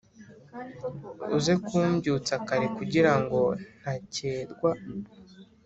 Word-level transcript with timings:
uze 1.37 1.53
kumbyutsa 1.65 2.33
kare 2.47 2.67
kugirango 2.77 3.39
ntakerwa 3.79 4.69